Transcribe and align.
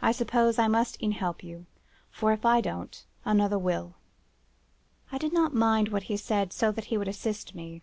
I 0.00 0.12
suppose 0.12 0.58
I 0.58 0.66
must 0.66 1.02
e'en 1.02 1.12
help 1.12 1.44
you, 1.44 1.66
for 2.10 2.32
if 2.32 2.46
I 2.46 2.62
don't, 2.62 3.04
another 3.22 3.58
will.' 3.58 3.96
"I 5.12 5.18
did 5.18 5.34
not 5.34 5.52
mind 5.54 5.88
what 5.90 6.04
he 6.04 6.16
said, 6.16 6.54
so 6.54 6.72
that 6.72 6.86
he 6.86 6.96
would 6.96 7.06
assist 7.06 7.54
me. 7.54 7.82